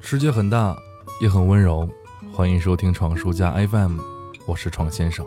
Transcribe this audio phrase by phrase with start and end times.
[0.00, 0.76] 世界很大，
[1.20, 1.88] 也很温柔。
[2.32, 3.98] 欢迎收听闯书家 FM，
[4.46, 5.26] 我是闯先生。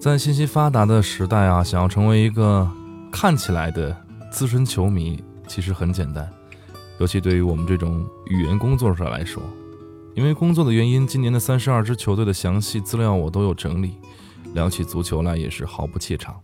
[0.00, 2.70] 在信息发达的时代啊，想要成为一个
[3.10, 3.96] 看起来的
[4.30, 6.30] 资深球迷，其实很简单。
[6.98, 9.42] 尤其对于我们这种语言工作者来说，
[10.14, 13.96] 因为工作的原因，今年的三十二支球队的详细资料我都有整理。
[14.54, 16.38] 聊起足球来也是毫不怯场。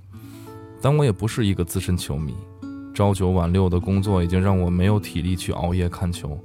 [0.81, 2.35] 但我也不是一个资深球迷，
[2.99, 6.37] 朝九晚六的工作已经让我没有体力去熬夜看球。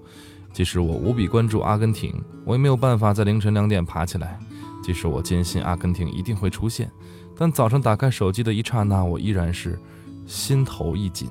[0.52, 2.14] 即使我无比关注阿根廷，
[2.46, 4.38] 我也没有办法在凌晨两点爬起来。
[4.84, 6.91] 即使我坚信阿根廷一定会出现，
[7.36, 9.80] 但早上打开手机的一刹那，我依然是
[10.27, 11.27] 心头一紧。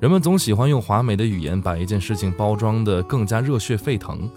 [0.00, 4.28] 人们总喜欢用华美的语言把一件事情包装得更加热血沸腾，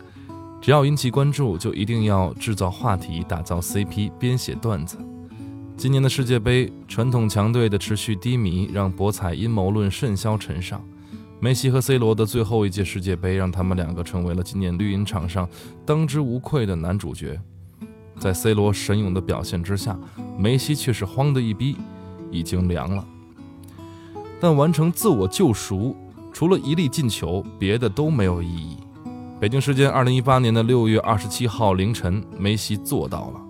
[0.62, 5.00] 只要引起关注，就一定要制造话题、打造 CP、编写段子。
[5.84, 10.82] 今年的世界杯，传统强队的持续低迷让博彩阴谋论甚嚣尘上。
[11.42, 15.46] 梅西和 C 罗的最后一届世界杯，让他们两个成为了今年绿茵场上
[15.86, 17.38] 当之无愧的男主角。
[18.18, 20.00] 在 C 罗神勇的表现之下，
[20.38, 21.76] 梅西却是慌的一逼，
[22.32, 23.06] 已经凉了。
[24.40, 25.98] 但完成自我救赎，
[26.32, 28.78] 除了一粒进球，别的都没有意义。
[29.38, 33.43] 北京时间二零一八年的六月二十七号凌晨，梅西做到了。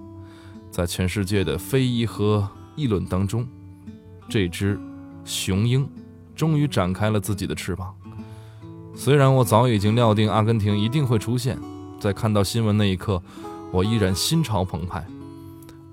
[0.74, 3.48] 在全世界的非议和议论当中，
[4.28, 4.80] 这只
[5.24, 5.88] 雄鹰。
[6.36, 7.94] 终于展开了自己的翅膀。
[8.96, 11.60] 虽然我早已经料定阿根廷一定会出现，
[12.00, 13.22] 在看到新闻那一刻，
[13.72, 15.06] 我依然心潮澎湃。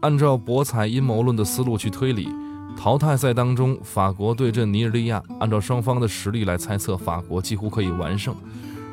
[0.01, 2.31] 按照博彩阴谋论的思路去推理，
[2.75, 8.35] 淘汰赛当中法国对阵尼日利亚，按照双方的实力来猜测，法国几乎可以完胜。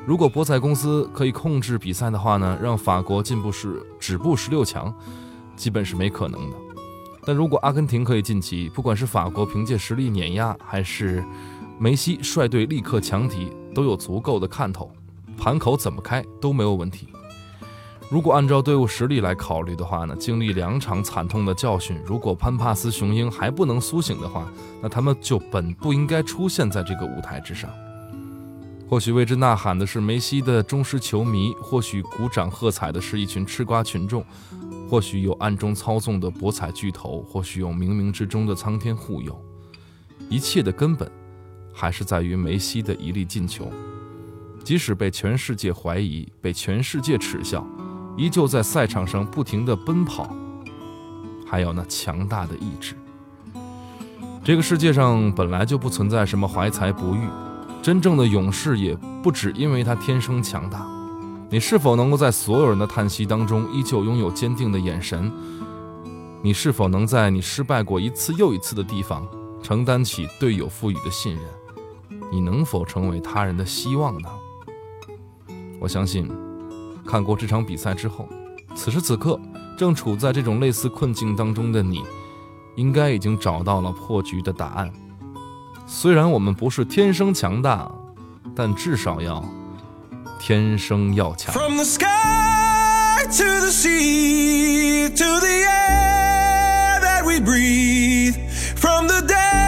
[0.06, 4.94] 如果博彩公司可以控制比赛的话呢，让法国进步是止步十六强，
[5.58, 6.56] 基本是没可能的。
[7.26, 11.22] 但如果阿根廷可以晋级，不管是法国凭借实力碾压，还是
[11.78, 14.90] 梅西率队立刻强敌，都有足够的看头，
[15.38, 17.10] 盘口怎么开都没有问题。
[18.10, 24.50] 如果按照队伍实力来考虑的话呢，经历两场惨痛的教训，如果潘帕斯雄鹰还不能苏醒的话，
[24.82, 27.70] 那他们就本不应该出现在这个舞台之上。
[28.90, 34.24] 或许为之呐喊的是梅西的忠实球迷，或许鼓掌喝彩的是一群吃瓜群众。
[34.90, 39.38] 或许有暗中操纵的博彩巨头，或许有冥冥之中的苍天护佑，
[40.30, 41.12] 一切的根本
[41.74, 43.70] 还是在于梅西的一粒进球。
[44.64, 47.68] 即使被全世界怀疑，被全世界耻笑，
[48.16, 50.34] 依旧在赛场上不停地奔跑，
[51.46, 52.96] 还有那强大的意志。
[54.46, 57.28] 这个世界上本来就不存在什么怀才不遇，
[57.88, 58.94] 真正的勇士也
[59.24, 60.86] 不只因为他天生强大。
[61.50, 65.32] 你是否能够在所有人的叹息当中，依旧拥有坚定的眼神？
[66.44, 69.26] 你是否能在你失败过一次又一次的地方，
[69.64, 71.46] 承担起队友赋予的信任？
[72.30, 74.28] 你能否成为他人的希望呢？
[75.80, 76.30] 我相信，
[77.06, 78.28] 看过这场比赛之后，
[78.76, 79.40] 此时此刻
[79.78, 82.04] 正处在这种类似困境当中的你，
[82.76, 84.92] 应该已经找到了破局的答案。
[85.90, 87.90] 虽然我们不是天生强大，
[88.54, 89.44] 但至少要。
[90.40, 91.54] 天生要强。
[91.54, 98.36] From the sky to the sea to the air that we breathe,
[98.76, 99.67] from the depths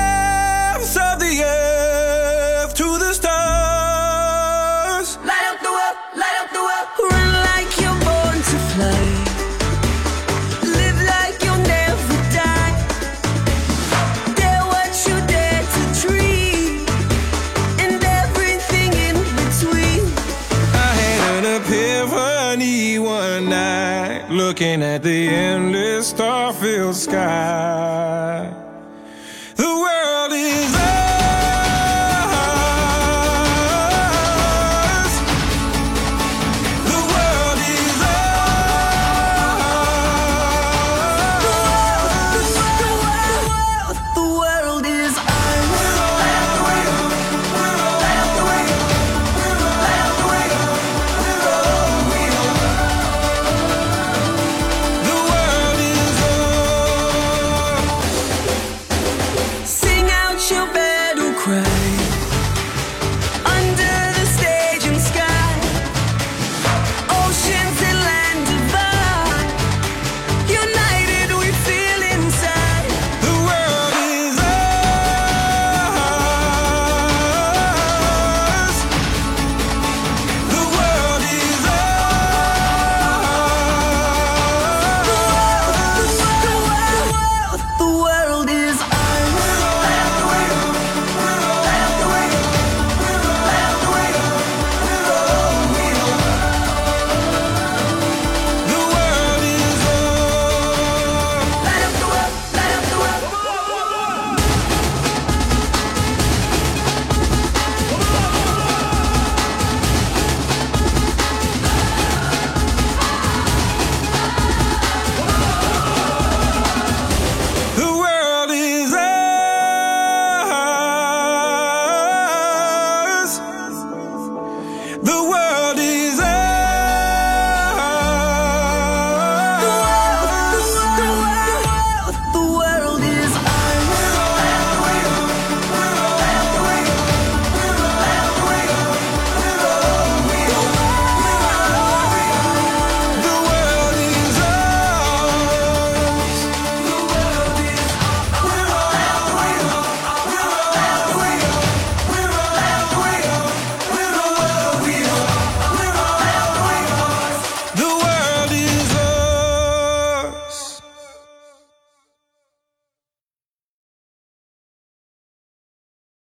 [24.49, 28.51] looking at the endless star-filled sky.
[29.55, 30.78] The world is
[61.79, 62.18] away.